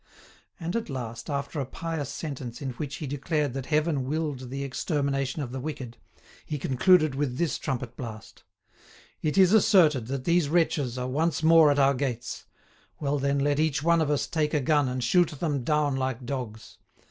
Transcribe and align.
And 0.59 0.75
at 0.75 0.89
last, 0.89 1.29
after 1.29 1.59
a 1.59 1.65
pious 1.67 2.09
sentence 2.09 2.59
in 2.59 2.71
which 2.71 2.95
he 2.95 3.05
declared 3.05 3.53
that 3.53 3.67
Heaven 3.67 4.03
willed 4.05 4.49
the 4.49 4.63
extermination 4.63 5.43
of 5.43 5.51
the 5.51 5.59
wicked, 5.59 5.97
he 6.43 6.57
concluded 6.57 7.13
with 7.13 7.37
this 7.37 7.59
trumpet 7.59 7.95
blast: 7.95 8.43
"It 9.21 9.37
is 9.37 9.53
asserted 9.53 10.07
that 10.07 10.23
these 10.23 10.49
wretches 10.49 10.97
are 10.97 11.07
once 11.07 11.43
more 11.43 11.69
at 11.69 11.77
our 11.77 11.93
gates; 11.93 12.45
well 12.99 13.19
then 13.19 13.37
let 13.37 13.59
each 13.59 13.83
one 13.83 14.01
of 14.01 14.09
us 14.09 14.25
take 14.25 14.55
a 14.55 14.59
gun 14.59 14.87
and 14.89 15.03
shoot 15.03 15.29
them 15.39 15.63
down 15.63 15.95
like 15.97 16.25
dogs. 16.25 16.79